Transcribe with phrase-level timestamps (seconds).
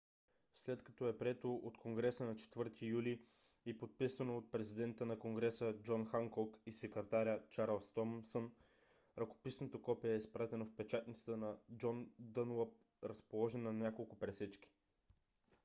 [0.55, 3.21] след като е прието от конгреса на 4-и юли
[3.65, 8.51] и подписано от президента на конгреса джон ханкок и секретаря чарлз томсън
[9.17, 14.71] ръкописното копие е изпратено в печатницата на джон дънлап разположена на няколко пресечки